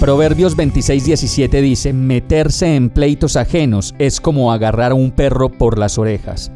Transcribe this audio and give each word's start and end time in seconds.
Proverbios 0.00 0.56
26:17 0.56 1.60
dice, 1.60 1.92
meterse 1.92 2.74
en 2.74 2.88
pleitos 2.88 3.36
ajenos 3.36 3.94
es 3.98 4.18
como 4.18 4.50
agarrar 4.50 4.92
a 4.92 4.94
un 4.94 5.10
perro 5.10 5.50
por 5.50 5.78
las 5.78 5.98
orejas. 5.98 6.50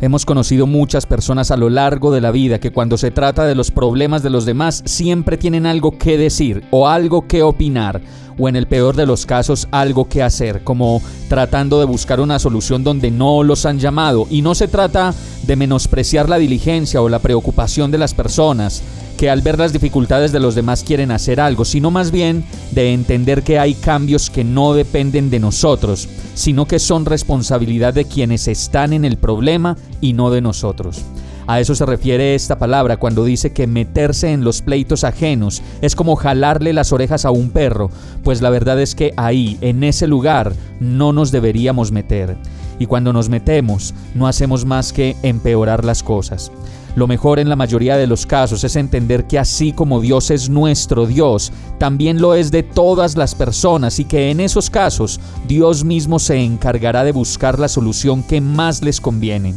Hemos 0.00 0.26
conocido 0.26 0.66
muchas 0.66 1.06
personas 1.06 1.52
a 1.52 1.56
lo 1.56 1.70
largo 1.70 2.10
de 2.10 2.20
la 2.20 2.32
vida 2.32 2.58
que 2.58 2.72
cuando 2.72 2.98
se 2.98 3.12
trata 3.12 3.46
de 3.46 3.54
los 3.54 3.70
problemas 3.70 4.24
de 4.24 4.30
los 4.30 4.46
demás 4.46 4.82
siempre 4.84 5.36
tienen 5.36 5.64
algo 5.64 5.96
que 5.96 6.18
decir 6.18 6.64
o 6.72 6.88
algo 6.88 7.28
que 7.28 7.44
opinar 7.44 8.00
o 8.36 8.48
en 8.48 8.56
el 8.56 8.66
peor 8.66 8.96
de 8.96 9.06
los 9.06 9.26
casos 9.26 9.68
algo 9.70 10.08
que 10.08 10.22
hacer, 10.22 10.64
como 10.64 11.00
tratando 11.28 11.78
de 11.78 11.84
buscar 11.84 12.20
una 12.20 12.40
solución 12.40 12.82
donde 12.82 13.10
no 13.10 13.42
los 13.42 13.66
han 13.66 13.78
llamado. 13.78 14.26
Y 14.30 14.42
no 14.42 14.54
se 14.54 14.68
trata 14.68 15.14
de 15.44 15.56
menospreciar 15.56 16.28
la 16.28 16.38
diligencia 16.38 17.02
o 17.02 17.08
la 17.08 17.18
preocupación 17.18 17.90
de 17.90 17.98
las 17.98 18.14
personas, 18.14 18.82
que 19.18 19.28
al 19.28 19.42
ver 19.42 19.58
las 19.58 19.72
dificultades 19.72 20.30
de 20.30 20.38
los 20.38 20.54
demás 20.54 20.84
quieren 20.84 21.10
hacer 21.10 21.40
algo, 21.40 21.64
sino 21.64 21.90
más 21.90 22.12
bien 22.12 22.44
de 22.70 22.94
entender 22.94 23.42
que 23.42 23.58
hay 23.58 23.74
cambios 23.74 24.30
que 24.30 24.44
no 24.44 24.74
dependen 24.74 25.28
de 25.28 25.40
nosotros, 25.40 26.08
sino 26.34 26.66
que 26.66 26.78
son 26.78 27.04
responsabilidad 27.04 27.92
de 27.92 28.04
quienes 28.04 28.46
están 28.46 28.92
en 28.92 29.04
el 29.04 29.16
problema 29.18 29.76
y 30.00 30.12
no 30.12 30.30
de 30.30 30.40
nosotros. 30.40 31.02
A 31.48 31.58
eso 31.60 31.74
se 31.74 31.84
refiere 31.84 32.36
esta 32.36 32.58
palabra 32.58 32.98
cuando 32.98 33.24
dice 33.24 33.52
que 33.52 33.66
meterse 33.66 34.30
en 34.32 34.44
los 34.44 34.62
pleitos 34.62 35.02
ajenos 35.02 35.62
es 35.82 35.96
como 35.96 36.14
jalarle 36.14 36.72
las 36.72 36.92
orejas 36.92 37.24
a 37.24 37.32
un 37.32 37.50
perro, 37.50 37.90
pues 38.22 38.40
la 38.40 38.50
verdad 38.50 38.80
es 38.80 38.94
que 38.94 39.14
ahí, 39.16 39.58
en 39.62 39.82
ese 39.82 40.06
lugar, 40.06 40.52
no 40.78 41.12
nos 41.12 41.32
deberíamos 41.32 41.90
meter. 41.90 42.36
Y 42.78 42.86
cuando 42.86 43.12
nos 43.12 43.28
metemos, 43.28 43.94
no 44.14 44.28
hacemos 44.28 44.64
más 44.64 44.92
que 44.92 45.16
empeorar 45.24 45.84
las 45.84 46.04
cosas. 46.04 46.52
Lo 46.96 47.06
mejor 47.06 47.38
en 47.38 47.48
la 47.48 47.56
mayoría 47.56 47.96
de 47.96 48.06
los 48.06 48.26
casos 48.26 48.64
es 48.64 48.76
entender 48.76 49.26
que 49.26 49.38
así 49.38 49.72
como 49.72 50.00
Dios 50.00 50.30
es 50.30 50.48
nuestro 50.48 51.06
Dios, 51.06 51.52
también 51.78 52.20
lo 52.20 52.34
es 52.34 52.50
de 52.50 52.62
todas 52.62 53.16
las 53.16 53.34
personas 53.34 53.98
y 53.98 54.04
que 54.04 54.30
en 54.30 54.40
esos 54.40 54.70
casos 54.70 55.20
Dios 55.46 55.84
mismo 55.84 56.18
se 56.18 56.38
encargará 56.38 57.04
de 57.04 57.12
buscar 57.12 57.58
la 57.58 57.68
solución 57.68 58.22
que 58.22 58.40
más 58.40 58.82
les 58.82 59.00
conviene. 59.00 59.54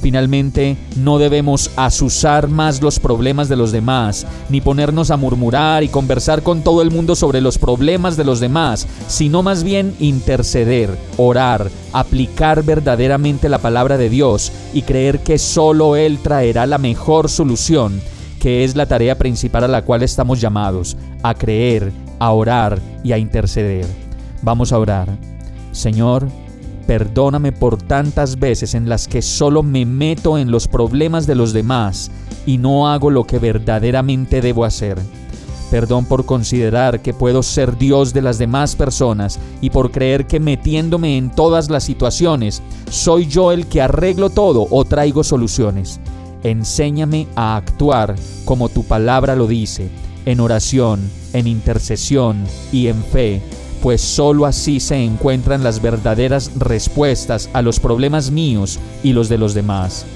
Finalmente, 0.00 0.76
no 0.96 1.18
debemos 1.18 1.72
asusar 1.76 2.48
más 2.48 2.80
los 2.82 3.00
problemas 3.00 3.48
de 3.48 3.56
los 3.56 3.72
demás, 3.72 4.26
ni 4.48 4.60
ponernos 4.60 5.10
a 5.10 5.16
murmurar 5.16 5.82
y 5.82 5.88
conversar 5.88 6.42
con 6.42 6.62
todo 6.62 6.82
el 6.82 6.90
mundo 6.90 7.16
sobre 7.16 7.40
los 7.40 7.58
problemas 7.58 8.16
de 8.16 8.24
los 8.24 8.38
demás, 8.38 8.86
sino 9.08 9.42
más 9.42 9.64
bien 9.64 9.94
interceder, 9.98 10.96
orar, 11.16 11.68
aplicar 11.92 12.62
verdaderamente 12.62 13.48
la 13.48 13.58
palabra 13.58 13.98
de 13.98 14.08
Dios 14.08 14.52
y 14.72 14.82
creer 14.82 15.18
que 15.20 15.36
solo 15.36 15.96
Él 15.96 16.20
traerá 16.22 16.66
la 16.66 16.78
mejor 16.78 17.28
solución, 17.28 18.00
que 18.38 18.62
es 18.62 18.76
la 18.76 18.86
tarea 18.86 19.18
principal 19.18 19.64
a 19.64 19.68
la 19.68 19.84
cual 19.84 20.04
estamos 20.04 20.40
llamados, 20.40 20.96
a 21.24 21.34
creer, 21.34 21.92
a 22.20 22.30
orar 22.30 22.78
y 23.02 23.10
a 23.10 23.18
interceder. 23.18 23.86
Vamos 24.42 24.72
a 24.72 24.78
orar. 24.78 25.08
Señor, 25.72 26.28
Perdóname 26.88 27.52
por 27.52 27.76
tantas 27.76 28.38
veces 28.38 28.72
en 28.72 28.88
las 28.88 29.08
que 29.08 29.20
solo 29.20 29.62
me 29.62 29.84
meto 29.84 30.38
en 30.38 30.50
los 30.50 30.68
problemas 30.68 31.26
de 31.26 31.34
los 31.34 31.52
demás 31.52 32.10
y 32.46 32.56
no 32.56 32.88
hago 32.88 33.10
lo 33.10 33.24
que 33.24 33.38
verdaderamente 33.38 34.40
debo 34.40 34.64
hacer. 34.64 34.96
Perdón 35.70 36.06
por 36.06 36.24
considerar 36.24 37.02
que 37.02 37.12
puedo 37.12 37.42
ser 37.42 37.76
Dios 37.76 38.14
de 38.14 38.22
las 38.22 38.38
demás 38.38 38.74
personas 38.74 39.38
y 39.60 39.68
por 39.68 39.90
creer 39.90 40.26
que 40.26 40.40
metiéndome 40.40 41.18
en 41.18 41.28
todas 41.28 41.68
las 41.68 41.84
situaciones 41.84 42.62
soy 42.90 43.26
yo 43.26 43.52
el 43.52 43.66
que 43.66 43.82
arreglo 43.82 44.30
todo 44.30 44.66
o 44.70 44.86
traigo 44.86 45.22
soluciones. 45.24 46.00
Enséñame 46.42 47.26
a 47.36 47.56
actuar 47.56 48.14
como 48.46 48.70
tu 48.70 48.82
palabra 48.82 49.36
lo 49.36 49.46
dice, 49.46 49.90
en 50.24 50.40
oración, 50.40 51.00
en 51.34 51.48
intercesión 51.48 52.46
y 52.72 52.86
en 52.86 53.04
fe 53.04 53.42
pues 53.82 54.00
sólo 54.00 54.46
así 54.46 54.80
se 54.80 54.96
encuentran 54.96 55.62
las 55.62 55.80
verdaderas 55.80 56.50
respuestas 56.56 57.48
a 57.52 57.62
los 57.62 57.80
problemas 57.80 58.30
míos 58.30 58.78
y 59.02 59.12
los 59.12 59.28
de 59.28 59.38
los 59.38 59.54
demás. 59.54 60.06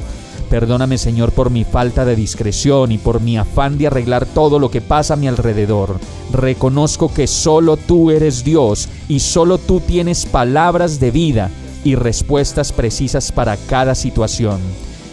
Perdóname 0.53 0.99
Señor 0.99 1.33
por 1.33 1.49
mi 1.49 1.65
falta 1.65 2.05
de 2.05 2.15
discreción 2.15 2.93
y 2.93 2.99
por 2.99 3.23
mi 3.23 3.39
afán 3.39 3.79
de 3.79 3.87
arreglar 3.87 4.27
todo 4.27 4.59
lo 4.59 4.71
que 4.71 4.83
pasa 4.83 5.15
a 5.15 5.17
mi 5.17 5.27
alrededor. 5.27 5.99
Reconozco 6.31 7.13
que 7.13 7.27
solo 7.27 7.79
tú 7.79 8.11
eres 8.11 8.45
Dios 8.45 8.89
y 9.09 9.21
solo 9.21 9.57
tú 9.57 9.81
tienes 9.81 10.27
palabras 10.27 11.01
de 11.01 11.11
vida 11.11 11.51
y 11.85 11.95
respuestas 11.95 12.71
precisas 12.71 13.33
para 13.33 13.57
cada 13.57 13.95
situación. 13.95 14.61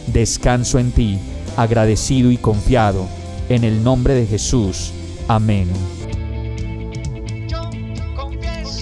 Descanso 0.08 0.78
en 0.78 0.92
ti, 0.92 1.18
agradecido 1.56 2.32
y 2.32 2.38
confiado. 2.38 3.06
En 3.48 3.64
el 3.64 3.82
nombre 3.82 4.16
de 4.16 4.28
Jesús. 4.28 4.92
Amén. 5.28 5.70